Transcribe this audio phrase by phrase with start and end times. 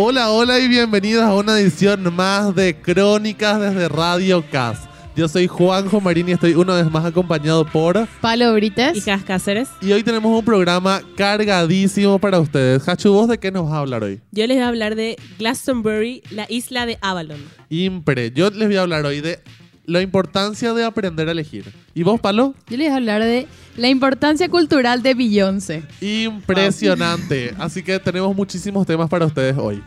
[0.00, 4.88] Hola, hola y bienvenidos a una edición más de Crónicas desde Radio Cas.
[5.16, 8.06] Yo soy Juanjo Marín y estoy una vez más acompañado por...
[8.20, 8.96] Palo Brites.
[8.96, 9.68] Y Cas Cáceres.
[9.80, 12.88] Y hoy tenemos un programa cargadísimo para ustedes.
[12.88, 14.20] Hachu, ¿vos de qué nos vas a hablar hoy?
[14.30, 17.40] Yo les voy a hablar de Glastonbury, la isla de Avalon.
[17.68, 18.30] Impre.
[18.30, 19.40] Yo les voy a hablar hoy de
[19.88, 21.72] la importancia de aprender a elegir.
[21.94, 22.54] ¿Y vos, Palo?
[22.68, 25.82] Yo les voy a hablar de la importancia cultural de Beyoncé.
[26.02, 27.54] Impresionante.
[27.58, 29.82] Así que tenemos muchísimos temas para ustedes hoy.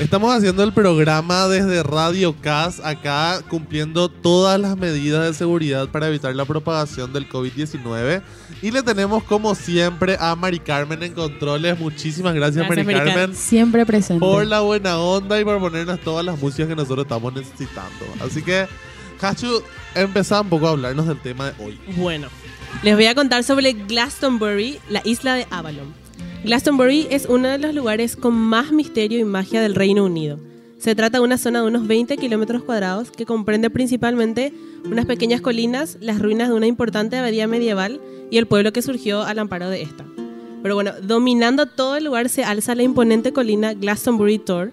[0.00, 6.08] Estamos haciendo el programa desde Radio CAS, acá cumpliendo todas las medidas de seguridad para
[6.08, 8.22] evitar la propagación del COVID-19.
[8.62, 11.78] Y le tenemos, como siempre, a Mari Carmen en controles.
[11.78, 14.20] Muchísimas gracias, Gracias, Mari Carmen, Siempre presente.
[14.20, 18.06] por la buena onda y por ponernos todas las músicas que nosotros estamos necesitando.
[18.24, 18.66] Así que,
[19.20, 19.62] Hachu,
[19.94, 21.78] empezá un poco a hablarnos del tema de hoy.
[21.96, 22.28] Bueno,
[22.82, 25.99] les voy a contar sobre Glastonbury, la isla de Avalon.
[26.42, 30.38] Glastonbury es uno de los lugares con más misterio y magia del Reino Unido.
[30.78, 34.54] Se trata de una zona de unos 20 kilómetros cuadrados que comprende principalmente
[34.86, 39.22] unas pequeñas colinas, las ruinas de una importante abadía medieval y el pueblo que surgió
[39.22, 40.06] al amparo de esta.
[40.62, 44.72] Pero bueno, dominando todo el lugar se alza la imponente colina Glastonbury Tor,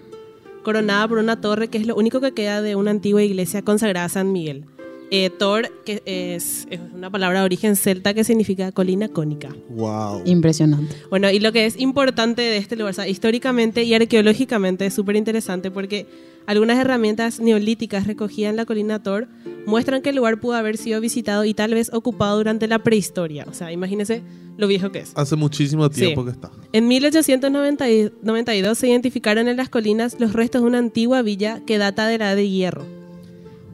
[0.62, 4.06] coronada por una torre que es lo único que queda de una antigua iglesia consagrada
[4.06, 4.64] a San Miguel.
[5.10, 9.48] Eh, Tor, que es, es una palabra de origen celta que significa colina cónica.
[9.70, 10.20] ¡Wow!
[10.26, 10.94] Impresionante.
[11.08, 14.92] Bueno, y lo que es importante de este lugar, o sea, históricamente y arqueológicamente es
[14.92, 16.06] súper interesante porque
[16.46, 19.28] algunas herramientas neolíticas recogidas en la colina Tor
[19.66, 23.46] muestran que el lugar pudo haber sido visitado y tal vez ocupado durante la prehistoria.
[23.48, 24.22] O sea, imagínense
[24.58, 25.12] lo viejo que es.
[25.14, 26.26] Hace muchísimo tiempo Sí.
[26.26, 26.50] que está.
[26.72, 32.06] En 1892 se identificaron en las colinas los restos de una antigua villa que data
[32.06, 32.97] de la Edad de Hierro.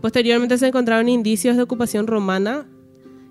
[0.05, 2.67] Posteriormente se encontraron indicios de ocupación romana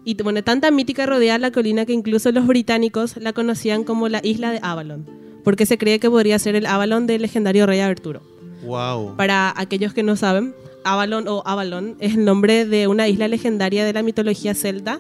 [0.04, 4.22] y bueno, tanta mítica rodea la colina que incluso los británicos la conocían como la
[4.24, 5.06] isla de Avalon,
[5.44, 8.24] porque se cree que podría ser el Avalon del legendario rey Arturo.
[8.64, 9.16] ¡Wow!
[9.18, 13.86] Para aquellos que no saben, Avalon o Avalon es el nombre de una isla legendaria
[13.86, 15.00] de la mitología celta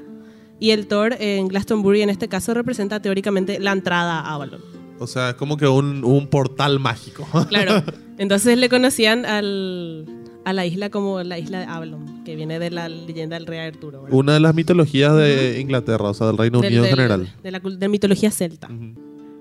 [0.59, 4.61] y el Thor en Glastonbury en este caso representa teóricamente la entrada a Avalon.
[4.99, 7.27] O sea, es como que un, un portal mágico.
[7.49, 7.81] Claro.
[8.19, 10.05] Entonces le conocían al,
[10.45, 13.59] a la isla como la isla de Avalon, que viene de la leyenda del rey
[13.59, 14.03] Arturo.
[14.03, 14.17] ¿verdad?
[14.17, 17.33] Una de las mitologías de Inglaterra, o sea, del Reino Del- Unido en general.
[17.41, 18.69] De la de mitología celta.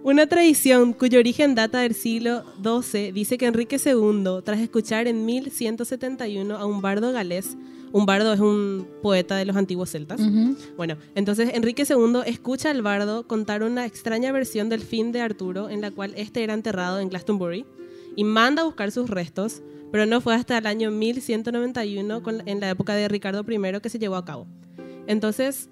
[0.05, 5.25] Una tradición cuyo origen data del siglo XII dice que Enrique II, tras escuchar en
[5.27, 7.57] 1171 a un bardo galés,
[7.93, 10.19] un bardo es un poeta de los antiguos celtas,
[10.79, 15.69] bueno, entonces Enrique II escucha al bardo contar una extraña versión del fin de Arturo
[15.69, 17.65] en la cual este era enterrado en Glastonbury
[18.17, 22.61] y manda a buscar sus restos, pero no fue hasta el año 1191 con- en
[22.61, 24.47] la época de Ricardo I que se llevó a cabo.
[25.07, 25.69] Entonces,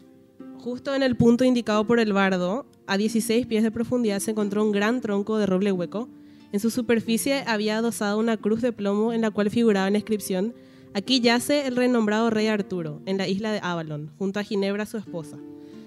[0.59, 4.65] justo en el punto indicado por el bardo, a 16 pies de profundidad se encontró
[4.65, 6.09] un gran tronco de roble hueco.
[6.53, 10.55] En su superficie había adosado una cruz de plomo en la cual figuraba la inscripción
[10.93, 14.97] Aquí yace el renombrado rey Arturo, en la isla de Avalon, junto a Ginebra su
[14.97, 15.37] esposa.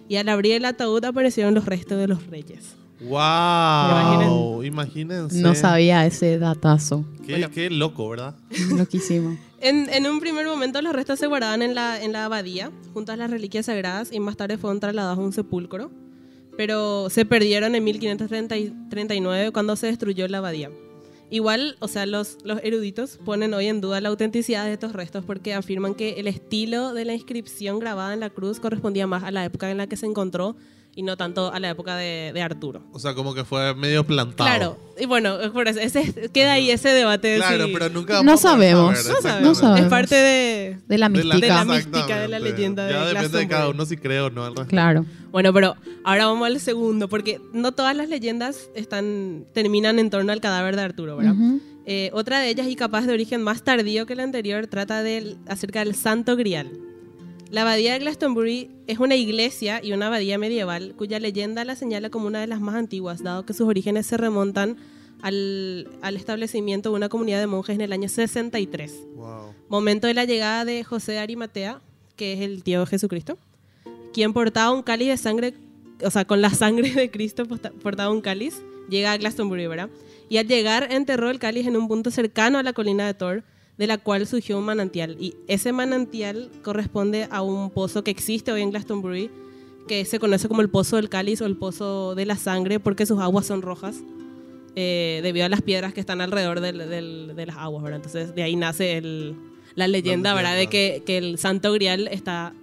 [0.08, 2.78] Y al abrir el ataúd aparecieron los restos de los reyes.
[3.08, 4.64] ¡Wow!
[4.64, 5.41] Imagínense.
[5.41, 7.06] No sabía ese datazo.
[7.25, 7.50] Qué, Bueno.
[7.52, 8.36] qué loco, ¿verdad?
[8.78, 9.38] Loquísimo.
[9.62, 13.12] En, en un primer momento los restos se guardaban en la, en la abadía, junto
[13.12, 15.92] a las reliquias sagradas, y más tarde fueron trasladados a un sepulcro.
[16.58, 20.69] Pero se perdieron en 1539 cuando se destruyó la abadía.
[21.31, 25.25] Igual, o sea, los, los eruditos ponen hoy en duda la autenticidad de estos restos
[25.25, 29.31] porque afirman que el estilo de la inscripción grabada en la cruz correspondía más a
[29.31, 30.56] la época en la que se encontró
[30.96, 32.84] y no tanto a la época de, de Arturo.
[32.92, 34.48] O sea, como que fue medio plantado.
[34.48, 37.30] Claro, y bueno, es por eso, ese, queda ahí ese debate.
[37.30, 38.98] de Claro, si- pero nunca No vamos a poder sabemos.
[39.00, 39.58] saber, no sabemos.
[39.58, 39.80] sabemos.
[39.81, 41.36] Es parte de, De la De la, mística.
[41.40, 44.30] De la mística, de la leyenda de Ya depende de cada uno si cree o
[44.30, 44.44] no.
[44.44, 44.69] al respecto.
[44.69, 45.06] Claro.
[45.31, 50.31] Bueno, pero ahora vamos al segundo, porque no todas las leyendas están, terminan en torno
[50.31, 51.34] al cadáver de Arturo, ¿verdad?
[51.34, 51.60] Ujú.
[51.86, 55.38] Eh, otra de ellas, y capaz de origen más tardío que la anterior, trata del,
[55.48, 56.69] acerca del Santo Grial.
[57.53, 62.09] La abadía de Glastonbury es una iglesia y una abadía medieval cuya leyenda la señala
[62.09, 64.75] como una de las más antiguas, dado que sus orígenes se remontan
[65.21, 69.53] al, al establecimiento de una comunidad de monjes en el año 63 Wow.
[69.69, 71.79] momento de la llegada de José de Arimatea,
[72.15, 73.38] que es el tío de Jesucristo,
[74.13, 75.53] quien portaba un cáliz de sangre,
[76.03, 79.91] o sea, con la sangre de Cristo portaba un cáliz, llega a Glastonbury, ¿verdad?
[80.27, 83.44] Y al llegar enterró el cáliz en un punto cercano a la colina de Thor,
[83.78, 85.18] de la cual surgió un manantial.
[85.20, 89.30] Y ese manantial corresponde a un pozo que existe hoy en Glastonbury,
[89.88, 93.06] que se conoce como el pozo del cáliz o el pozo de la sangre, porque
[93.06, 93.98] sus aguas son rojas.
[94.75, 97.98] eh, debido a las piedras que están alrededor del- del- de las aguas, ¿verdad?
[97.98, 99.36] Entonces de ahí nace el,
[99.75, 100.56] la leyenda, La ¿verdad?
[100.58, 102.54] De que, que el Santo Grial está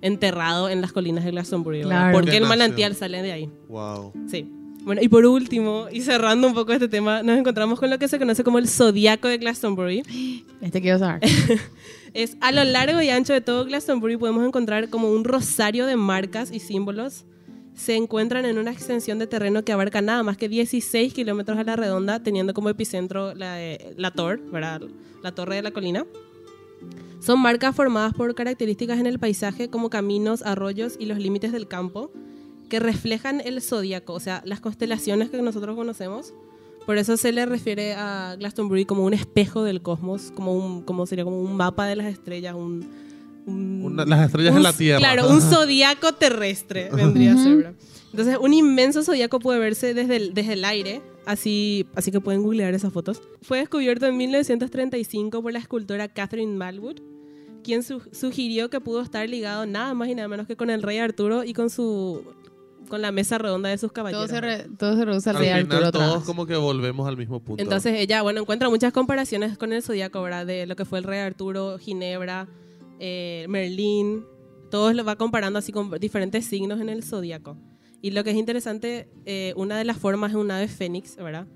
[0.00, 1.80] enterrado en las colinas de Glastonbury.
[1.80, 1.90] ¿verdad?
[1.90, 2.12] Claro.
[2.14, 3.50] Porque Que el manantial sale de ahí.
[3.68, 4.12] Wow.
[4.30, 4.50] Sí.
[4.88, 8.08] Bueno, y por último, y cerrando un poco este tema, nos encontramos con lo que
[8.08, 10.02] se conoce como el zodiaco de Glastonbury.
[10.62, 11.20] Este quiero saber.
[12.14, 15.96] Es a lo largo y ancho de todo Glastonbury podemos encontrar como un rosario de
[15.96, 17.26] marcas y símbolos.
[17.74, 21.64] Se encuentran en una extensión de terreno que abarca nada más que 16 kilómetros a
[21.64, 24.80] la redonda, teniendo como epicentro la, eh, la torre, ¿verdad?
[25.22, 26.06] La torre de la colina.
[27.20, 31.68] Son marcas formadas por características en el paisaje como caminos, arroyos y los límites del
[31.68, 32.10] campo
[32.68, 36.32] que reflejan el zodíaco, o sea, las constelaciones que nosotros conocemos.
[36.86, 41.06] Por eso se le refiere a Glastonbury como un espejo del cosmos, como un, como
[41.06, 42.88] sería como un mapa de las estrellas, un,
[43.46, 44.98] un- Una- las estrellas un- en la Tierra.
[44.98, 47.56] Claro, un zodíaco terrestre vendría a ser.
[47.56, 47.72] ¿verdad?
[48.10, 52.42] Entonces, un inmenso zodíaco puede verse desde el, desde el aire, así, así que pueden
[52.42, 53.20] googlear esas fotos.
[53.42, 56.96] Fue descubierto en 1935 por la escultora Catherine Malwood,
[57.62, 60.82] quien su- sugirió que pudo estar ligado nada más y nada menos que con el
[60.82, 62.22] rey Arturo y con su
[62.88, 64.30] con la mesa redonda de sus Todo caballeros.
[64.30, 67.16] se, re- todo se reduce al Al rey final Arturo todos como que volvemos al
[67.16, 67.62] mismo punto.
[67.62, 70.46] Entonces ella, bueno, encuentra muchas comparaciones con el zodíaco, ¿verdad?
[70.46, 72.48] De lo que fue el rey Arturo, Ginebra,
[73.00, 74.24] eh, Merlín.
[74.70, 77.56] Todos lo va comparando así con diferentes signos en el zodíaco.
[78.02, 81.46] Y lo que es interesante, eh, una de las formas es un ave fénix, ¿verdad?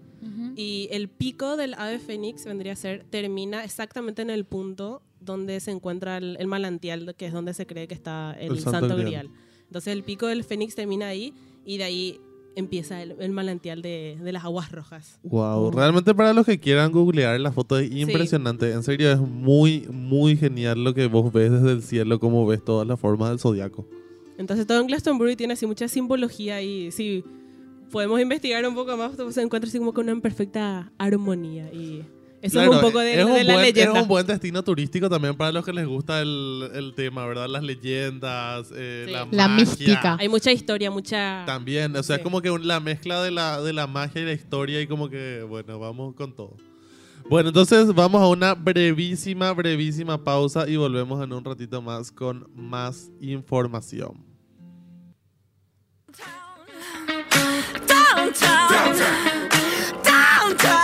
[0.54, 5.58] Y el pico del ave fénix vendría a ser, termina exactamente en el punto donde
[5.58, 8.78] se encuentra el, el manantial, que es donde se cree que está el, El Santo
[8.80, 9.28] Santo, Grial.
[9.28, 9.30] Grial.
[9.72, 11.32] Entonces el pico del fénix termina ahí
[11.64, 12.20] y de ahí
[12.56, 15.18] empieza el, el manantial de, de las aguas rojas.
[15.22, 18.70] Wow, realmente para los que quieran googlear la foto es impresionante.
[18.70, 22.62] En serio, es muy, muy genial lo que vos ves desde el cielo, cómo ves
[22.62, 23.88] todas las formas del zodiaco.
[24.36, 27.24] Entonces todo en Glastonbury tiene así mucha simbología y si
[27.90, 32.04] podemos investigar un poco más, se encuentra así como con una perfecta armonía y
[32.42, 33.96] eso Claro, es un poco de, es de un la buen, leyenda.
[33.98, 37.48] Es un buen destino turístico también para los que les gusta el, el tema, ¿verdad?
[37.48, 39.12] Las leyendas, eh, Sí.
[39.12, 39.64] la, La magia.
[39.64, 40.16] mística.
[40.20, 41.44] Hay mucha historia, mucha...
[41.46, 42.22] También, o sea, Sí.
[42.22, 45.08] como que un- la mezcla de la, de la magia y la historia y como
[45.08, 46.56] que, bueno, vamos con todo.
[47.30, 52.50] Bueno, entonces vamos a una brevísima, brevísima pausa y volvemos en un ratito más con
[52.56, 54.24] más información.
[57.86, 58.68] Downtown.
[58.68, 59.48] Downtown.
[60.04, 60.81] Downtown.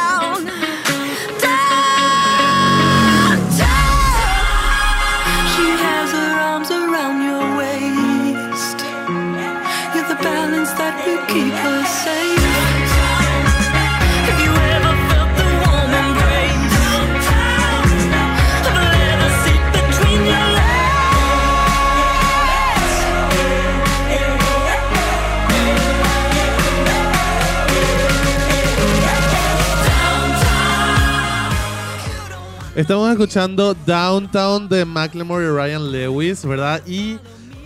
[32.78, 36.80] Estamos escuchando Downtown de Macklemore y Ryan Lewis, ¿verdad?
[36.86, 37.18] Y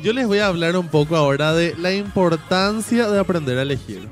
[0.03, 4.09] yo les voy a hablar un poco ahora de la importancia de aprender a elegir.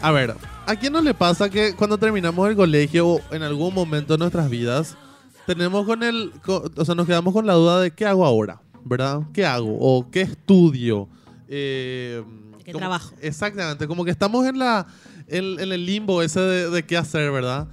[0.00, 0.36] A ver,
[0.66, 4.18] ¿a quién no le pasa que cuando terminamos el colegio o en algún momento de
[4.18, 4.96] nuestras vidas
[5.44, 8.60] tenemos con el, co- o sea, nos quedamos con la duda de qué hago ahora,
[8.84, 9.22] ¿verdad?
[9.34, 11.08] ¿Qué hago o qué estudio?
[11.48, 12.22] Eh,
[12.58, 13.12] ¿De qué como- trabajo?
[13.20, 14.86] Exactamente, como que estamos en la
[15.26, 17.66] en, en el limbo ese de, de qué hacer, ¿verdad?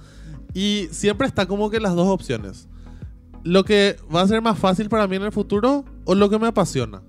[0.54, 2.68] Y siempre está como que las dos opciones.
[3.42, 6.38] Lo que va a ser más fácil para mí en el futuro o lo que
[6.38, 7.02] me apasiona.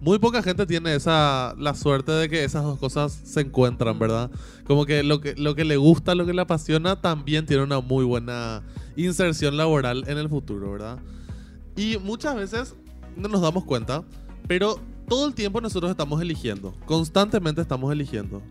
[0.00, 4.30] Muy poca gente tiene esa la suerte de que esas dos cosas se encuentran, ¿verdad?
[4.64, 7.80] Como que lo que lo que le gusta, lo que le apasiona también tiene una
[7.80, 8.62] muy buena
[8.96, 11.00] inserción laboral en el futuro, ¿verdad?
[11.76, 12.76] Y muchas veces
[13.16, 14.04] no nos damos cuenta,
[14.46, 14.78] pero
[15.08, 18.42] todo el tiempo nosotros estamos eligiendo, constantemente estamos eligiendo.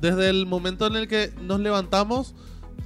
[0.00, 2.34] Desde el momento en el que nos levantamos,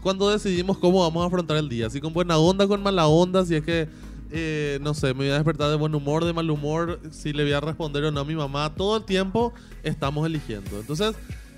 [0.02, 3.44] cuando decidimos cómo vamos a afrontar el día, si con buena onda, con mala onda,
[3.44, 3.88] si es que,
[4.30, 7.42] eh, no sé, me voy a despertar de buen humor, de mal humor, si le
[7.44, 9.52] voy a responder o no a mi mamá, todo el tiempo
[9.82, 10.78] estamos eligiendo.
[10.80, 11.14] Entonces,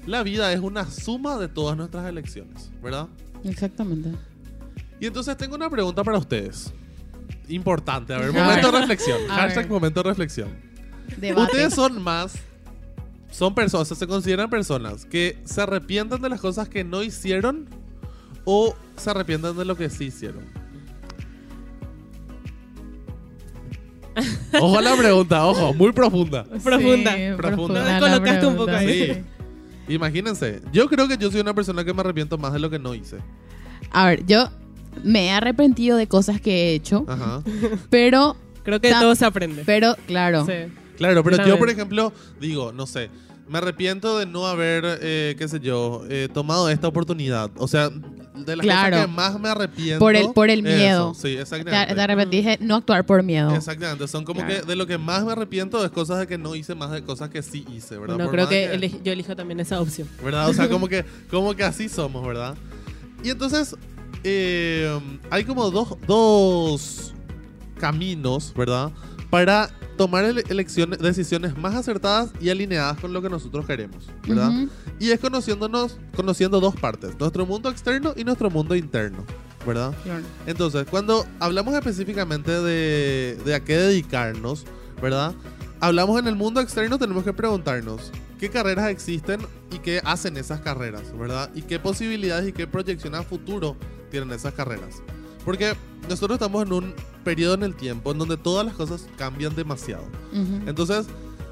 [0.06, 3.08] la vida es una suma de todas nuestras elecciones, ¿verdad?
[3.44, 4.10] Exactamente.
[4.98, 6.72] Y entonces tengo una pregunta para ustedes.
[7.48, 8.74] Importante, a ver, A momento ver.
[8.74, 9.18] de reflexión.
[9.30, 9.72] A Hashtag ver.
[9.72, 10.48] momento de reflexión.
[11.18, 11.42] Debate.
[11.42, 12.34] Ustedes son más.
[13.30, 17.68] Son personas, se consideran personas que se arrepienten de las cosas que no hicieron
[18.52, 20.42] o se arrepienten de lo que sí hicieron.
[24.60, 26.42] Ojo a la pregunta, ojo, muy profunda.
[26.64, 27.14] Profunda.
[27.14, 27.84] Sí, Profunda.
[27.84, 29.14] Me colocaste un poco ahí.
[29.86, 29.94] Sí.
[29.94, 32.80] Imagínense, yo creo que yo soy una persona que me arrepiento más de lo que
[32.80, 33.18] no hice.
[33.92, 34.48] A ver, yo
[35.04, 37.42] me he arrepentido de cosas que he hecho, Ajá.
[37.90, 39.62] pero, Creo que de todo se aprende.
[39.64, 40.72] pero, claro, Sí.
[40.96, 43.10] Claro, pero Yo por ejemplo, digo, no sé,
[43.50, 47.50] me arrepiento de no haber, eh, qué sé yo, eh, tomado esta oportunidad.
[47.56, 48.90] O sea, de las Claro.
[48.96, 49.98] cosas que más me arrepiento.
[49.98, 51.14] Por el- por el eso, miedo.
[51.14, 51.94] sí, De, exactamente.
[51.94, 53.54] de repente dije, no actuar por miedo.
[53.54, 54.60] Exactamente, son como Claro.
[54.60, 57.02] que de lo que más me arrepiento es cosas de que no hice más de
[57.02, 58.16] cosas que sí hice, ¿verdad?
[58.16, 60.08] No Por creo que elej- yo elijo también esa opción.
[60.24, 60.48] ¿verdad?
[60.48, 62.54] O sea, como que, como que así somos, ¿verdad?
[63.24, 63.74] Y entonces,
[64.22, 67.12] eh, hay como dos, dos
[67.78, 68.90] caminos, ¿verdad?
[69.28, 74.48] Para tomar ele- elecciones, decisiones más acertadas y alineadas con lo que nosotros queremos, ¿verdad?
[74.48, 74.70] Ujú.
[74.98, 79.26] Y es conociéndonos, conociendo dos partes, nuestro mundo externo y nuestro mundo interno,
[79.66, 79.94] ¿verdad?
[80.02, 80.22] Claro.
[80.46, 84.64] Entonces, cuando hablamos específicamente de, de a qué dedicarnos,
[85.02, 85.34] ¿verdad?
[85.80, 89.40] Hablamos en el mundo externo, tenemos que preguntarnos qué carreras existen
[89.70, 91.50] y qué hacen esas carreras, ¿verdad?
[91.54, 93.76] Y qué posibilidades y qué proyección a futuro
[94.10, 95.02] tienen esas carreras.
[95.44, 95.74] Porque
[96.08, 100.04] nosotros estamos en un periodo en el tiempo en donde todas las cosas cambian demasiado.
[100.32, 100.68] Ujú.
[100.68, 101.06] Entonces,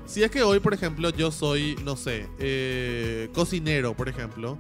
[0.07, 4.57] si es que hoy, por ejemplo, yo soy, no sé, eh, cocinero, por ejemplo,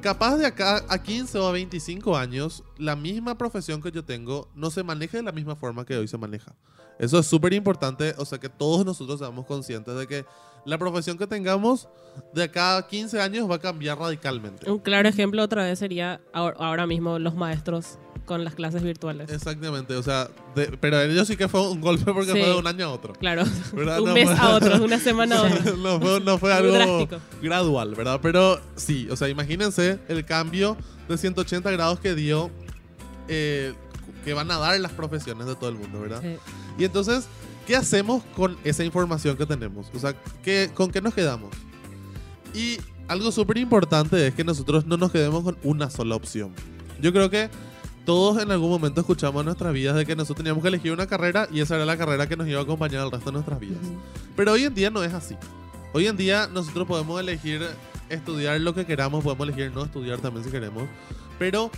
[0.00, 4.48] capaz de acá a 15 o a 25 años, la misma profesión que yo tengo
[4.54, 6.54] no se maneja de la misma forma que hoy se maneja.
[6.98, 10.24] Eso es súper importante, o sea, que todos nosotros seamos conscientes de que
[10.64, 11.88] la profesión que tengamos
[12.32, 14.70] de acá a 15 años va a cambiar radicalmente.
[14.70, 19.30] Un claro ejemplo otra vez sería ahor- ahora mismo los maestros con las clases virtuales.
[19.30, 22.38] Exactamente, o sea, de- pero ellos sí que fue un golpe porque Sí.
[22.38, 23.14] fue de un año a otro.
[23.14, 24.00] Claro, ¿Verdad?
[24.02, 25.72] un No mes fue- a otro, una semana a otra.
[25.76, 27.16] no, fue, no fue algo drástico.
[27.40, 28.18] gradual, ¿verdad?
[28.22, 30.76] Pero sí, o sea, imagínense el cambio
[31.08, 32.50] de 180 grados que dio,
[33.28, 33.72] eh,
[34.24, 36.20] que van a dar las profesiones de todo el mundo, ¿verdad?
[36.20, 36.36] Sí.
[36.78, 37.26] Y entonces,
[37.66, 39.86] ¿qué hacemos con esa información que tenemos?
[39.94, 41.50] O sea, ¿qué, ¿con qué nos quedamos?
[42.54, 42.78] Y
[43.08, 46.52] algo súper importante es que nosotros no nos quedemos con una sola opción.
[47.00, 47.50] Yo creo que
[48.06, 51.06] todos en algún momento escuchamos en nuestras vidas de que nosotros teníamos que elegir una
[51.06, 53.58] carrera y esa era la carrera que nos iba a acompañar el resto de nuestras
[53.60, 53.80] vidas.
[54.36, 55.36] Pero hoy en día no es así.
[55.92, 57.66] Hoy en día nosotros podemos elegir
[58.08, 60.84] estudiar lo que queramos, podemos elegir no estudiar también si queremos.
[61.38, 61.70] Pero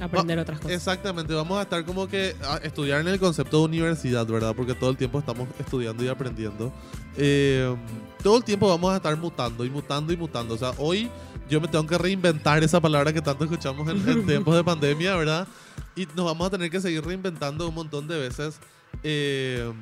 [0.00, 0.76] Aprender otras cosas.
[0.76, 4.54] exactamente, vamos a estar como que a estudiar en el concepto de universidad, ¿verdad?
[4.56, 6.72] Porque todo el tiempo estamos estudiando y aprendiendo.
[7.16, 7.76] Eh,
[8.22, 10.54] todo el tiempo vamos a estar mutando y mutando y mutando.
[10.54, 11.10] O sea, hoy
[11.48, 15.16] yo me tengo que reinventar esa palabra que tanto escuchamos en, en tiempos de pandemia,
[15.16, 15.48] ¿verdad?
[15.96, 18.60] Y nos vamos a tener que seguir reinventando un montón de veces
[19.02, 19.72] eh,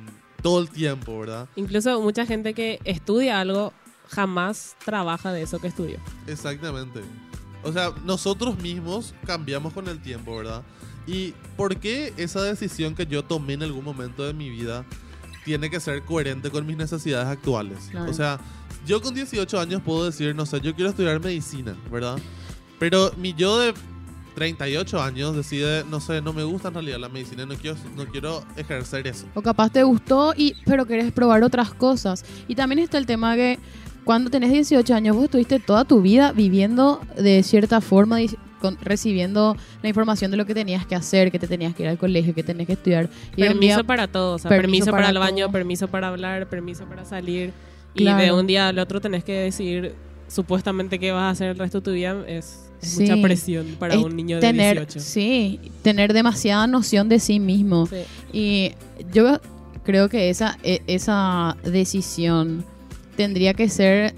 [0.41, 1.47] todo el tiempo, ¿verdad?
[1.55, 3.73] Incluso mucha gente que estudia algo
[4.09, 5.99] jamás trabaja de eso que estudió.
[6.27, 7.01] Exactamente.
[7.63, 10.63] O sea, nosotros mismos cambiamos con el tiempo, ¿verdad?
[11.05, 14.85] ¿Y por qué esa decisión que yo tomé en algún momento de mi vida
[15.45, 17.87] tiene que ser coherente con mis necesidades actuales?
[17.91, 18.11] Claro.
[18.11, 18.39] O sea,
[18.87, 22.17] yo con 18 años puedo decir, no sé, yo quiero estudiar medicina, ¿verdad?
[22.79, 23.73] Pero mi yo de
[24.35, 28.05] 38 años decide, no sé, no me gusta en realidad la medicina, no quiero, no
[28.05, 29.25] quiero ejercer eso.
[29.33, 32.23] O capaz te gustó, y, pero querés probar otras cosas.
[32.47, 33.57] Y también está el tema que
[34.03, 38.19] cuando tenés 18 años, vos estuviste toda tu vida viviendo de cierta forma,
[38.61, 41.89] con- recibiendo la información de lo que tenías que hacer, que te tenías que ir
[41.89, 43.09] al colegio, que tenías que estudiar.
[43.35, 45.51] Y permiso día- para todo, o sea, permiso permiso, para, para el baño, todo.
[45.53, 47.51] permiso para hablar, permiso para salir.
[48.03, 49.93] Y de un día al otro tenés que decidir
[50.27, 52.23] supuestamente qué vas a hacer el resto de tu vida.
[52.27, 53.01] Es, Sí.
[53.01, 54.99] mucha presión para es un niño de tener, 18.
[54.99, 57.87] Sí, tener demasiada noción de sí mismo.
[57.87, 57.95] Sí.
[58.31, 58.71] Y
[59.11, 59.39] yo
[59.83, 62.63] creo que esa, e- esa decisión
[63.15, 64.13] tendría que ser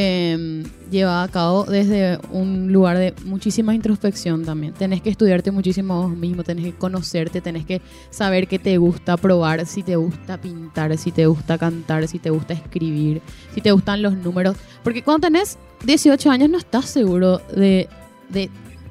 [0.00, 0.62] em,
[0.92, 4.72] llevada a cabo desde un lugar de muchísima introspección también.
[4.72, 9.16] Tenés que estudiarte muchísimo vos mismo, tenés que conocerte, tenés que saber qué te gusta
[9.16, 13.20] probar, si te gusta pintar, si te gusta cantar, si te gusta escribir,
[13.52, 14.56] si te gustan los números.
[14.84, 17.88] Porque cuando tenés 18 años no estás seguro de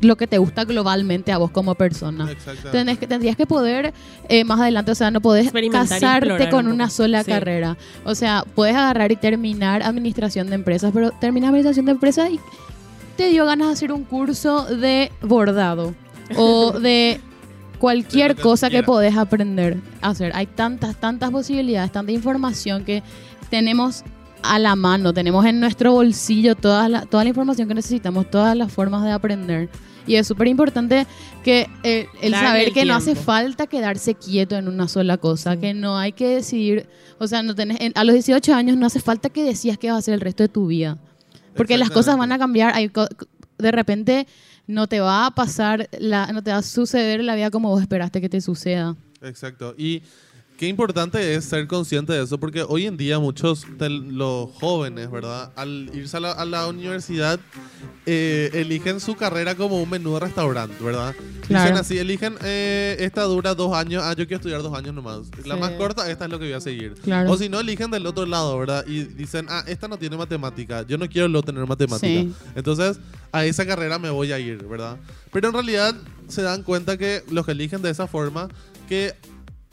[0.01, 2.31] lo que te gusta globalmente a vos como persona.
[2.31, 2.71] Exactamente.
[2.71, 3.93] Tenés que, tendrías que poder
[4.29, 7.31] eh, más adelante, o sea, no podés casarte con un una sola Sí.
[7.31, 7.77] carrera.
[8.05, 12.39] O sea, puedes agarrar y terminar administración de empresas, pero terminas administración de empresas y
[13.15, 15.95] te dio ganas de hacer un curso de bordado
[16.35, 17.19] o de
[17.79, 20.31] cualquier que cosa que podés aprender a hacer.
[20.35, 23.01] Hay tantas, tantas posibilidades, tanta información que
[23.49, 24.03] tenemos
[24.53, 28.55] a la mano, tenemos en nuestro bolsillo toda la, toda la información que necesitamos, todas
[28.55, 29.69] las formas de aprender.
[30.05, 31.05] Y es súper importante
[31.43, 33.23] que eh, el Darle saber el que no hace tiempo.
[33.23, 36.87] falta quedarse quieto en una sola cosa, que no hay que decidir,
[37.19, 39.91] o sea, no tenés, en- a los 18 años no hace falta que decías qué
[39.91, 40.97] va a ser el resto de tu vida.
[41.55, 42.89] Porque las cosas van a cambiar, hay
[43.57, 44.27] de repente
[44.67, 47.81] no te va a pasar, la, no te va a suceder la vida como vos
[47.81, 48.95] esperaste que te suceda.
[49.23, 49.73] Exacto.
[49.77, 50.03] Y
[50.57, 55.09] qué importante es ser consciente de eso, porque hoy en día muchos de los jóvenes,
[55.11, 55.51] ¿verdad?
[55.55, 57.39] Al irse a la, a la universidad,
[58.05, 61.13] eh, eligen su carrera como un menú de restaurante, ¿verdad?
[61.47, 61.63] Claro.
[61.65, 65.19] Dicen así, eligen, eh, esta dura dos años, ah, yo quiero estudiar dos años nomás.
[65.45, 65.61] La Sí.
[65.61, 66.95] más corta, esta es lo que voy a seguir.
[67.03, 67.31] Claro.
[67.31, 68.83] O si no, eligen del otro lado, ¿verdad?
[68.87, 72.07] Y dicen, ah, esta no tiene matemática, yo no quiero lo tener matemática.
[72.07, 72.33] Sí.
[72.55, 72.99] Entonces,
[73.31, 74.97] a esa carrera me voy a ir, ¿verdad?
[75.31, 75.93] Pero en realidad
[76.27, 78.47] se dan cuenta que los que eligen de esa forma,
[78.89, 79.13] que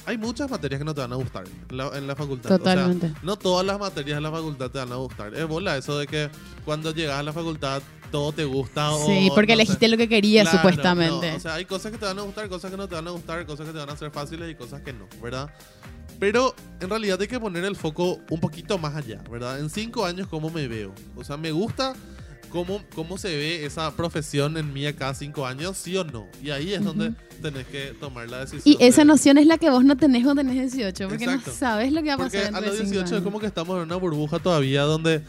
[0.07, 2.47] hay muchas materias que no te van a gustar en la, en la facultad.
[2.53, 3.13] O sea, Totalmente.
[3.23, 5.35] no todas las materias de la facultad te van a gustar.
[5.35, 6.31] Es bola eso de que
[6.65, 8.93] cuando llegas a la facultad todo te gusta.
[8.93, 9.63] o- Sí, porque no sé.
[9.63, 11.31] elegiste lo que querías, Claro, supuestamente.
[11.33, 13.09] no, o sea, hay cosas que te van a gustar, cosas que no te van
[13.09, 15.51] a gustar, cosas que te van a ser fáciles y cosas que no, ¿verdad?
[16.21, 19.59] Pero en realidad hay que poner el foco un poquito más allá, ¿verdad?
[19.59, 20.93] En cinco años, ¿cómo me veo?
[21.17, 21.93] O sea, ¿me gusta
[22.55, 25.77] cómo, cómo se ve esa profesión en mí acá cinco años?
[25.77, 26.29] ¿Sí o no?
[26.43, 28.63] Y ahí es donde tenés que tomar la decisión.
[28.65, 31.51] y esa de- noción es la que vos no tenés cuando tenés 18, porque Exacto.
[31.51, 33.25] no sabes lo que va a Porque pasar a los de cinco 18 es años.
[33.25, 35.23] como que estamos en una burbuja todavía donde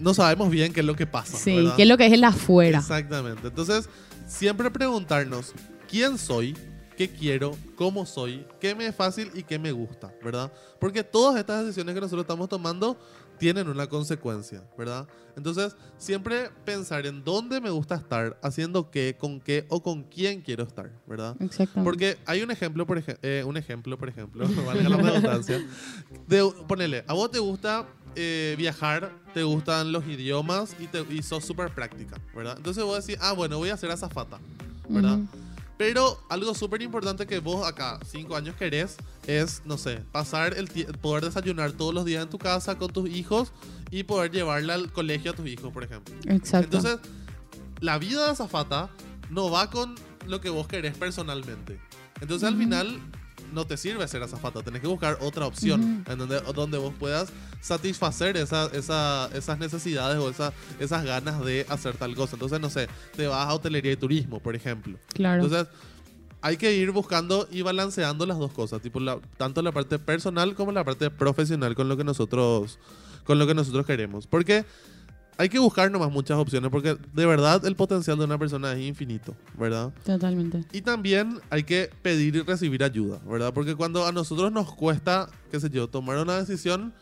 [0.00, 1.38] no sabemos bien qué es lo que pasa.
[1.38, 1.76] Sí, ¿verdad?
[1.76, 2.80] que es lo que es el afuera.
[2.80, 3.46] Exactamente.
[3.46, 3.88] Entonces,
[4.26, 5.52] siempre preguntarnos
[5.88, 6.56] quién soy,
[6.96, 10.52] qué quiero, cómo soy, qué me es fácil y qué me gusta, ¿verdad?
[10.80, 12.98] Porque todas estas decisiones que nosotros estamos tomando
[13.38, 15.06] tienen una consecuencia, ¿verdad?
[15.36, 20.40] Entonces, siempre pensar en dónde me gusta estar, haciendo qué, con qué o con quién
[20.40, 21.36] quiero estar, ¿verdad?
[21.40, 21.84] Exactamente.
[21.84, 25.64] Porque hay un ejemplo, por ejemplo, un ejemplo, por ejemplo, valga la redundancia,
[26.26, 31.22] de, ponele, a vos te gusta eh, viajar, te gustan los idiomas y, te, y
[31.22, 32.56] sos súper práctica, ¿verdad?
[32.56, 34.38] Entonces vos decís, ah, bueno, voy a ser azafata,
[34.88, 35.18] ¿verdad?
[35.76, 40.68] Pero algo súper importante que vos acá, cinco años, querés es, no sé, pasar el
[41.00, 43.52] poder desayunar todos los días en tu casa con tus hijos
[43.90, 46.14] y poder llevarle al colegio a tus hijos, por ejemplo.
[46.24, 46.76] Exacto.
[46.76, 46.98] Entonces,
[47.80, 48.90] la vida de azafata
[49.28, 49.94] no va con
[50.26, 51.78] lo que vos querés personalmente.
[52.20, 52.98] Entonces, al final,
[53.56, 54.62] no te sirve ser azafata.
[54.62, 60.18] Tenés que buscar otra opción en donde, donde vos puedas satisfacer esa- esa- esas necesidades
[60.18, 62.36] o esa- esas ganas de hacer tal cosa.
[62.36, 62.86] Entonces, no sé,
[63.16, 64.98] te vas a hotelería y turismo, por ejemplo.
[65.12, 65.42] claro.
[65.44, 65.66] Entonces,
[66.42, 70.54] hay que ir buscando y balanceando las dos cosas, tipo la- tanto la parte personal
[70.54, 72.78] como la parte profesional con lo que nosotros
[73.24, 74.64] con lo que nosotros queremos, porque
[75.38, 78.80] hay que buscar nomás muchas opciones porque de verdad el potencial de una persona es
[78.80, 79.92] infinito, ¿verdad?
[80.04, 80.64] Totalmente.
[80.72, 83.52] Y también hay que pedir y recibir ayuda, ¿verdad?
[83.52, 86.94] Porque cuando a nosotros nos cuesta, qué sé yo, tomar una decisión,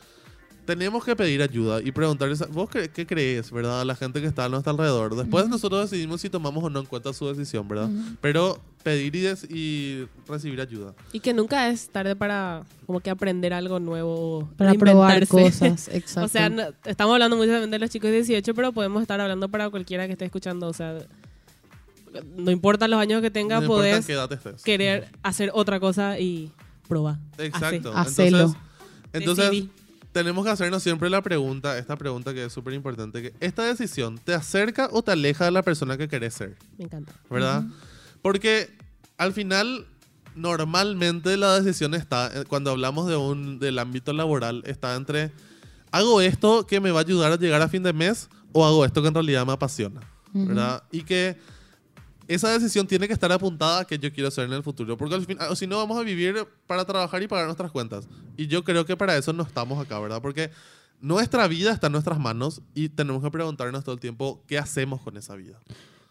[0.64, 3.80] tenemos que pedir ayuda y preguntarles, a- ¿vos qué, qué crees, verdad?
[3.80, 5.14] A la gente que está a nuestro alrededor.
[5.16, 7.88] Después nosotros decidimos si tomamos o no en cuenta su decisión, ¿verdad?
[7.90, 8.16] Ujú.
[8.20, 10.94] Pero pedir y, y recibir ayuda.
[11.12, 14.48] Y que nunca es tarde para como que aprender algo nuevo.
[14.56, 16.24] Para probar cosas, exacto.
[16.26, 19.48] O sea, no- estamos hablando mucho de los chicos de 18, pero podemos estar hablando
[19.48, 20.68] para cualquiera que esté escuchando.
[20.68, 20.98] O sea,
[22.36, 24.06] no importa los años que tenga, no podés
[24.64, 26.50] querer hacer otra cosa y
[26.88, 27.18] probar.
[27.38, 27.92] Exacto.
[27.96, 28.38] Hacelo.
[28.38, 28.60] Entonces,
[29.12, 29.70] entonces Decidí.
[30.14, 34.16] Tenemos que hacernos siempre la pregunta, esta pregunta que es súper importante, que ¿esta decisión
[34.16, 36.56] te acerca o te aleja de la persona que querés ser?
[36.78, 37.12] Me encanta.
[37.28, 37.64] ¿verdad?
[38.22, 38.70] Porque
[39.18, 39.88] al final,
[40.36, 45.32] normalmente la decisión está, eh, cuando hablamos de un, del ámbito laboral, está entre,
[45.90, 48.84] ¿hago esto que me va a ayudar a llegar a fin de mes o hago
[48.84, 50.00] esto que en realidad me apasiona?
[50.32, 50.84] ¿Verdad?
[50.90, 51.36] Y que
[52.28, 55.14] esa decisión tiene que estar apuntada a que yo quiero ser en el futuro, porque
[55.14, 58.08] al fin, o si no vamos a vivir para trabajar y pagar nuestras cuentas.
[58.36, 60.20] Y yo creo que para eso no estamos acá, ¿verdad?
[60.22, 60.50] Porque
[61.00, 65.02] nuestra vida está en nuestras manos y tenemos que preguntarnos todo el tiempo qué hacemos
[65.02, 65.58] con esa vida.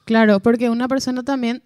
[0.06, 1.64] Claro, porque una persona también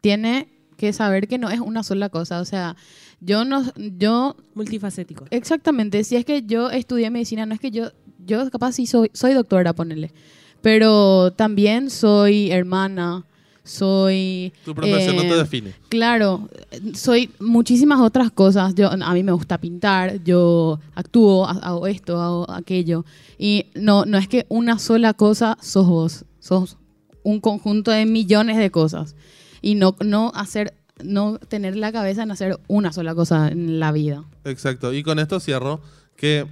[0.00, 2.40] tiene que saber que no es una sola cosa.
[2.40, 2.76] O sea,
[3.20, 5.26] yo no, yo Multifacético.
[5.30, 9.10] Exactamente, si es que yo estudié medicina, no es que yo, yo capaz sí soy,
[9.14, 10.12] soy doctora, ponele,
[10.60, 13.24] pero también soy hermana,
[13.64, 14.52] soy...
[14.64, 15.74] Tu profesión no eh, te define.
[15.88, 16.48] Claro,
[16.94, 18.74] soy muchísimas otras cosas.
[18.74, 23.04] Yo, a mí me gusta pintar, yo actúo, ha- hago esto, hago aquello.
[23.38, 26.76] Y no, no es que una sola cosa sos vos, sos
[27.22, 29.14] un conjunto de millones de cosas.
[29.60, 33.92] Y no, no hacer, no tener la cabeza en hacer una sola cosa en la
[33.92, 34.24] vida.
[34.44, 34.92] Exacto.
[34.92, 35.80] Y con esto cierro
[36.16, 36.46] que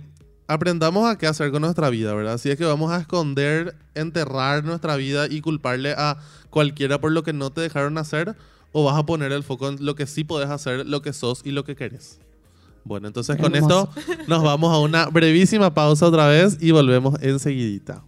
[0.50, 2.36] aprendamos a qué hacer con nuestra vida, ¿verdad?
[2.36, 6.18] Si es que vamos a esconder, enterrar nuestra vida y culparle a
[6.50, 8.34] cualquiera por lo que no te dejaron hacer,
[8.72, 11.42] o vas a poner el foco en lo que sí podés hacer, lo que sos
[11.44, 12.18] y lo que querés.
[12.82, 13.90] Bueno, entonces con esto
[14.26, 18.02] nos vamos a una brevísima pausa otra vez y volvemos enseguidita.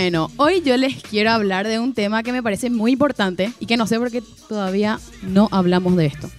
[0.00, 3.66] Bueno, hoy yo les quiero hablar de un tema que me parece muy importante y
[3.66, 6.30] que no sé por qué todavía no hablamos de esto.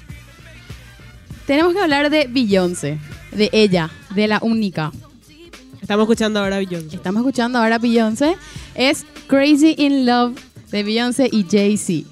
[1.46, 2.98] Tenemos que hablar de Beyoncé,
[3.34, 4.94] de ella, de la única.
[5.82, 6.96] Estamos escuchando ahora a Beyoncé.
[6.96, 8.38] Estamos escuchando ahora a Beyoncé.
[8.76, 10.40] Es Crazy in Love
[10.72, 12.08] de Beyoncé y Jay-Z.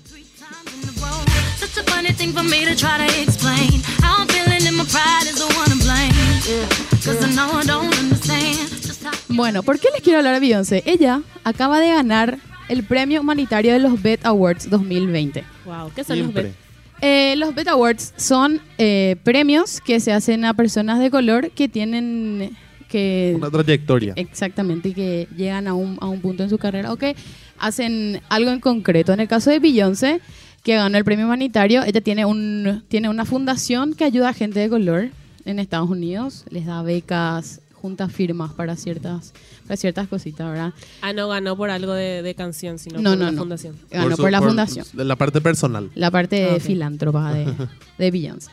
[9.30, 10.84] Bueno, ¿por qué les quiero hablar de Beyoncé?
[10.86, 12.38] Ella acaba de ganar
[12.70, 15.44] el premio humanitario de los BET Awards 2020.
[15.66, 16.54] Wow, ¿qué son los bet?
[17.02, 21.68] Eh, los BET Awards son eh, premios que se hacen a personas de color que
[21.70, 22.58] tienen
[22.90, 24.14] que Una trayectoria.
[24.16, 27.16] exactamente que llegan a un, a un punto en su carrera o que
[27.60, 29.12] hacen algo en concreto.
[29.14, 30.22] En el caso de Beyoncé,
[30.64, 34.60] que ganó el premio humanitario, ella tiene un tiene una fundación que ayuda a gente
[34.62, 35.10] de color
[35.46, 40.74] en Estados Unidos, les da becas, junta firmas para ciertas para ciertas cositas, ¿verdad?
[41.02, 43.40] Ah, no ganó por algo de, de canción, sino No, por no, la no.
[43.40, 43.76] fundación.
[43.90, 44.86] Ganó por, su- la fundación.
[44.94, 45.90] de La parte personal.
[45.96, 46.62] la parte Ah, ok.
[46.62, 47.54] filántropa de,
[47.98, 48.52] de Beyoncé.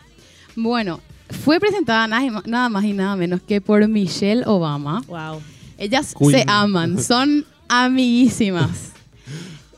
[0.57, 5.03] Bueno, fue presentada nada más y nada menos que por Michelle Obama.
[5.09, 5.41] Wow.
[5.79, 6.31] Ellas Queen.
[6.33, 8.93] se aman, son amiguísimas.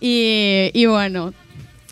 [0.00, 1.32] Y, y bueno,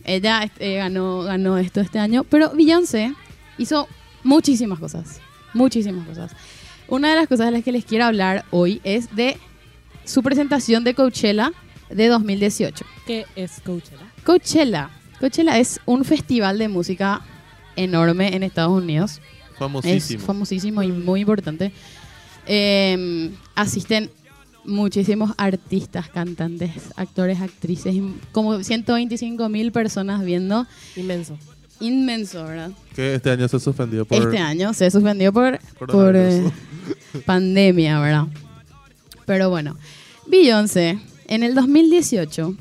[0.05, 3.15] ella eh, ganó, ganó esto este año, pero Beyoncé
[3.59, 3.89] hizo
[4.23, 5.21] muchísimas cosas,
[5.55, 6.33] muchísimas cosas.
[6.89, 9.39] Una de las cosas de las que les quiero hablar hoy es de
[10.05, 11.53] su presentación de Coachella
[11.89, 12.85] de 2018.
[13.07, 14.13] ¿Qué es Coachella?
[14.25, 14.91] Coachella.
[15.19, 17.23] Coachella es un festival de música
[17.77, 19.21] enorme en Estados Unidos.
[19.59, 20.21] Famosísimo.
[20.21, 21.73] Es famosísimo y muy importante.
[22.47, 24.11] Eh, asisten
[24.65, 27.95] muchísimos artistas, cantantes, actores, actrices,
[28.33, 30.67] como 125 mil personas viendo.
[30.97, 31.39] Inmenso.
[31.81, 32.71] Inmenso, ¿verdad?
[32.95, 34.23] que este año se suspendió por...
[34.23, 36.45] Este año se suspendió por, por eh,
[37.27, 38.27] pandemia, ¿verdad?
[39.27, 39.77] Pero bueno,
[40.27, 42.55] Beyoncé en el 2018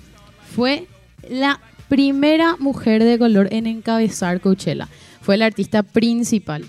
[0.56, 0.88] fue
[1.30, 4.89] la primera mujer de color en encabezar Coachella.
[5.21, 6.65] Fue la artista principal.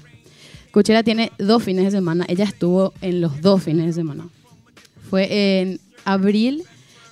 [0.70, 2.24] Coachella tiene dos fines de semana.
[2.28, 4.28] Ella estuvo en los dos fines de semana.
[5.08, 6.64] Fue en abril,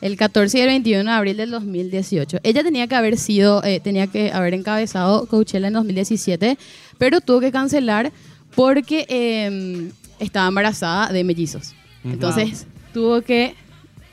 [0.02, 2.38] el 14 y el 21 de abril del 2018.
[2.42, 6.58] Ella tenía que haber sido, eh, tenía que haber encabezado Coachella en 2017,
[6.98, 8.12] pero tuvo que cancelar
[8.54, 11.72] porque eh, estaba embarazada de mellizos.
[12.04, 13.54] Entonces tuvo que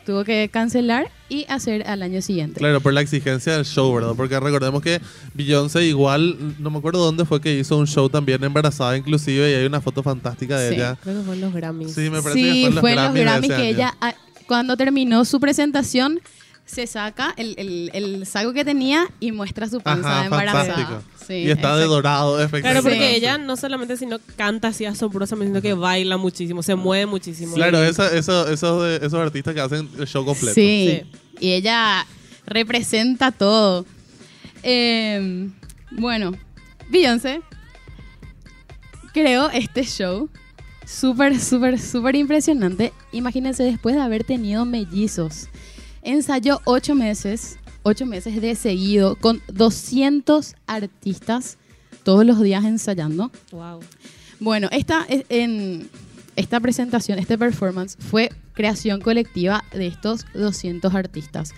[0.06, 2.60] tuvo que cancelar y hacer al año siguiente.
[2.60, 4.14] Claro, por la exigencia del show, ¿verdad?
[4.16, 5.00] Porque recordemos que
[5.36, 9.54] Beyoncé igual, no me acuerdo dónde fue que hizo un show también embarazada inclusive y
[9.54, 10.76] hay una foto fantástica de Sí.
[10.76, 10.98] ella.
[11.04, 11.94] Creo que fue en los Grammys.
[11.94, 13.64] Sí, me parece Sí, que fue en los Grammys de Grammys que año.
[13.66, 14.16] ella, ah,
[14.50, 16.20] cuando terminó su presentación,
[16.66, 20.66] se saca el, el, el saco que tenía y muestra su panza Ajá, embarazada.
[20.66, 21.04] fantástico.
[21.26, 22.82] Sí, y está de dorado, Claro, efectivamente.
[22.90, 23.16] porque Sí.
[23.16, 27.54] ella no solamente sino canta así asombrosamente, sino que baila muchísimo, se mueve muchísimo.
[27.56, 30.54] Claro, Y- esa- eso- esos, de- esos artistas que hacen el show completo.
[30.56, 31.02] Sí.
[31.04, 31.20] Sí.
[31.42, 32.06] y ella
[32.46, 33.86] representa todo.
[34.64, 35.50] Eh,
[35.92, 36.32] bueno,
[36.90, 37.42] Beyoncé
[39.14, 40.30] creó este show
[40.90, 42.94] súper, súper, súper impresionante.
[43.12, 45.48] Imagínense después de haber tenido mellizos.
[46.02, 51.58] Ensayó ocho meses, ocho meses de seguido, con 200 artistas
[52.04, 53.32] todos los días ensayando.
[53.52, 53.82] Wow.
[54.40, 55.90] Bueno, esta, es- en,
[56.36, 61.52] esta presentación, este performance fue creación colectiva de estos 200 artistas,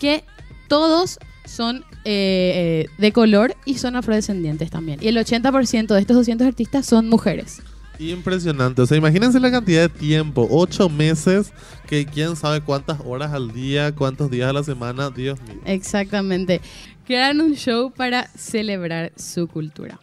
[0.00, 0.24] que
[0.68, 4.98] todos son eh, eh, de color y son afrodescendientes también.
[5.02, 7.60] Y el 80% de estos 200 artistas son mujeres.
[7.98, 8.82] Impresionante.
[8.82, 10.46] O sea, imagínense la cantidad de tiempo.
[10.50, 11.52] Ocho meses,
[11.86, 15.10] que quién sabe cuántas horas al día, cuántos días a la semana.
[15.10, 15.60] Dios mío.
[15.64, 16.60] Exactamente.
[17.06, 19.98] Crearon un show para celebrar su cultura.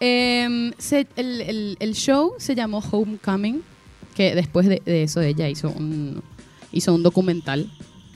[0.00, 0.72] Em,
[1.16, 3.62] el, show se llamó Homecoming,
[4.14, 6.22] que después de, eso ella hizo un
[7.02, 7.70] documental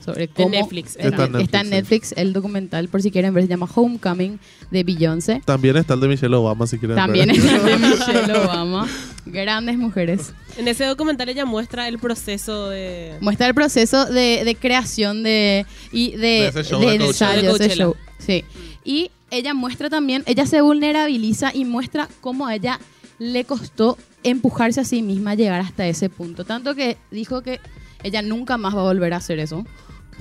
[0.05, 0.49] sobre cómo...
[0.49, 3.49] Netflix, Está, está en está en Netflix, Netflix el documental, por si quieren ver, se
[3.49, 4.39] llama Homecoming
[4.71, 5.41] de Beyoncé.
[5.43, 7.37] También está el de Michelle Obama, si quieren También ver.
[7.37, 8.87] está el de Michelle Obama.
[9.25, 10.33] Grandes mujeres.
[10.57, 13.17] En ese documental ella muestra el proceso de...
[13.19, 17.75] Muestra el proceso de, de creación de y de, De ese show de ensayo, ese
[17.75, 17.95] show.
[18.19, 18.43] Sí.
[18.83, 22.79] Y ella muestra también, ella se vulnerabiliza y muestra cómo a ella
[23.17, 26.45] le costó empujarse a sí misma a llegar hasta ese punto.
[26.45, 27.59] Tanto que dijo que
[28.03, 29.65] ella nunca más va a volver a hacer eso.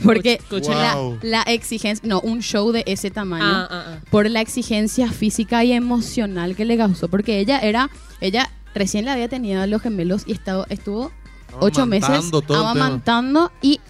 [0.02, 1.18] Porque la, Wow.
[1.22, 3.98] la exigencia, no, un show de ese tamaño Ah, ah, ah.
[4.11, 7.09] por la exigencia física y emocional que le causó.
[7.09, 11.12] Porque ella era, ella recién le había tenido a los gemelos y estado, estuvo
[11.61, 13.80] ocho meses amamantando y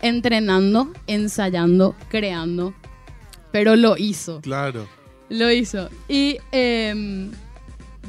[0.00, 2.74] entrenando, ensayando, creando.
[3.52, 4.40] Pero lo hizo.
[4.40, 4.88] Claro.
[5.28, 5.88] Lo hizo.
[6.08, 7.30] Y em,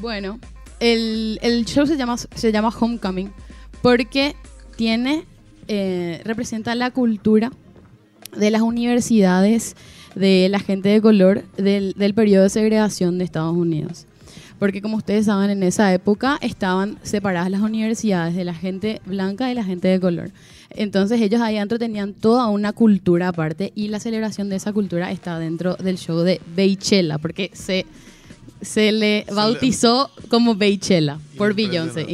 [0.00, 0.40] bueno,
[0.80, 3.32] el, el show se llama, se llama Homecoming
[3.80, 4.34] porque
[4.76, 5.24] tiene
[5.68, 7.52] eh, representa la cultura
[8.36, 9.76] de las universidades
[10.14, 14.06] de la gente de color del, del periodo de segregación de Estados Unidos.
[14.58, 19.50] Porque como ustedes saben, en esa época estaban separadas las universidades de la gente blanca
[19.50, 20.30] y la gente de color.
[20.70, 25.10] Entonces ellos ahí adentro tenían toda una cultura aparte y la celebración de esa cultura
[25.10, 27.86] está dentro del show de Beychella, porque se,
[28.60, 32.06] se le bautizó como Beychella por Beyoncé.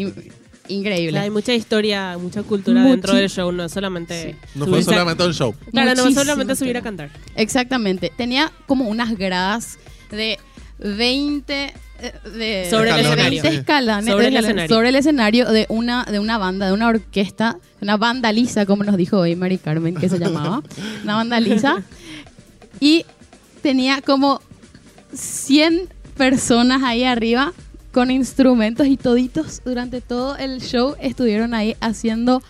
[0.71, 1.19] In- Increíble.
[1.19, 4.37] Hay mucha historia, mucha cultura Muchi- dentro del show, no es solamente.
[4.55, 5.55] No fue solamente el show.
[5.71, 7.11] Claro, no Muchísimo solamente subir a cantar.
[7.37, 8.13] Exactamente.
[8.17, 9.79] Tenía como unas gradas
[10.11, 10.39] de
[10.79, 13.43] 20 eh, de Sobre el de escenario.
[13.43, 14.75] 20 escalones Sobre de el escenario.
[14.75, 18.97] sobre el escenario de una de una banda, de una orquesta, una bandaliza, como nos
[18.97, 20.63] dijo hoy Mari Carmen que se llamaba,
[21.05, 21.83] una bandaliza
[22.81, 23.05] y
[23.63, 24.41] tenía como
[25.13, 27.53] 100 personas ahí arriba
[27.93, 32.41] con instrumentos y toditos durante todo el show estuvieron ahí haciendo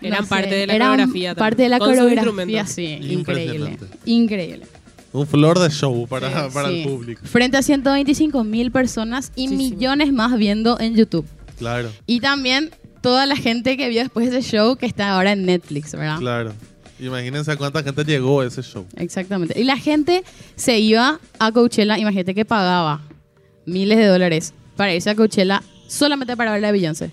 [0.00, 3.78] no Eran sé, parte de la eran coreografía parte de la con coreografía, sí, increíble.
[4.04, 4.66] Increíble.
[5.12, 6.82] Un flor de show para, para Sí.
[6.82, 7.22] el público.
[7.24, 9.76] Frente a 125 mil personas y Muchísimo.
[9.76, 11.24] millones más viendo en YouTube.
[11.58, 15.32] Claro, Y también toda la gente que vio después de ese show que está ahora
[15.32, 16.18] en Netflix, ¿verdad?
[16.18, 16.52] claro.
[17.00, 18.86] Imagínense a cuánta gente llegó a ese show.
[18.96, 19.60] Exactamente.
[19.60, 20.22] Y la gente
[20.54, 23.00] se iba a Coachella, imagínate que pagaba
[23.66, 27.10] miles de dólares para irse a Coachella solamente para ver a Beyoncé.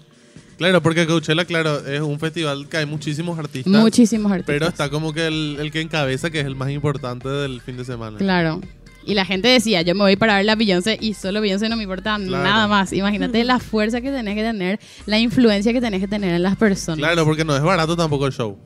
[0.58, 3.74] Claro, porque Coachella, claro, es un festival que hay muchísimos artistas.
[3.74, 4.54] Muchísimos artistas.
[4.54, 7.78] Pero está como que el, el que encabeza, que es el más importante del fin
[7.78, 8.18] de semana.
[8.20, 8.62] Claro.
[9.06, 11.76] Y la gente decía, yo me voy para ver la Beyoncé y solo Beyoncé no
[11.76, 12.44] me importa Claro.
[12.44, 12.94] nada más.
[12.94, 16.56] Imagínate la fuerza que tenés que tener, la influencia que tenés que tener en las
[16.56, 17.00] personas.
[17.00, 18.58] Claro, porque no es barato tampoco el show.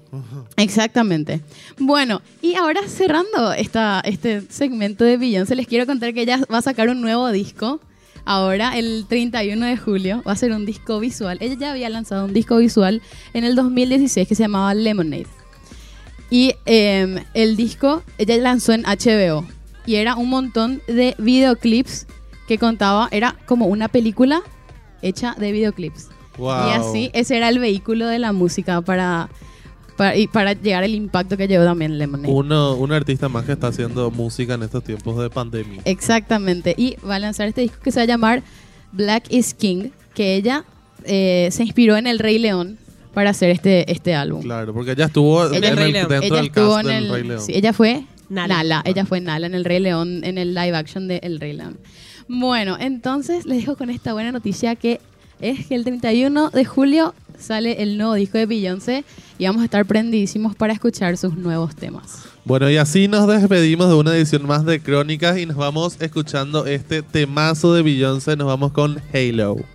[0.57, 1.41] Exactamente.
[1.77, 6.59] Bueno, y ahora cerrando esta, este segmento de Beyoncé, les quiero contar que ella va
[6.59, 7.79] a sacar un nuevo disco.
[8.27, 11.37] Ahora, el 31 de julio, va a ser un disco visual.
[11.41, 13.01] Ella ya había lanzado un disco visual
[13.33, 15.27] en el 2016 que se llamaba Lemonade.
[16.31, 19.45] Y eh, el disco ella lanzó en HBO.
[19.85, 22.07] Y era un montón de videoclips
[22.47, 24.41] que contaba, era como una película
[25.01, 26.09] hecha de videoclips.
[26.37, 26.67] Wow.
[26.67, 29.29] Y así, ese era el vehículo de la música para,
[29.97, 32.31] para, y para llegar al impacto que llevó también Lemonade.
[32.31, 35.81] Uno, un artista más que está haciendo música en estos tiempos de pandemia.
[35.85, 36.75] Exactamente.
[36.77, 38.43] Y va a lanzar este disco que se va a llamar
[38.91, 40.65] Black is King, que ella
[41.03, 42.77] eh, se inspiró en El Rey León
[43.13, 44.41] para hacer este, este álbum.
[44.41, 46.09] Claro, porque ella estuvo Ella- en Rey el- León.
[46.09, 47.41] dentro ella del estuvo cast en del el, Rey León.
[47.41, 48.57] sí, ella fue Nala.
[48.57, 48.81] Nala.
[48.85, 51.77] ella fue Nala en el Rey León, en el live action de El Rey León.
[52.27, 54.99] Bueno, entonces les dejo con esta buena noticia que
[55.41, 59.03] es que el 31 de julio sale el nuevo disco de Beyoncé
[59.37, 62.25] y vamos a estar prendidísimos para escuchar sus nuevos temas.
[62.45, 66.65] Bueno, y así nos despedimos de una edición más de Crónicas y nos vamos escuchando
[66.65, 68.35] este temazo de Beyoncé.
[68.37, 69.74] Nos vamos con Halo.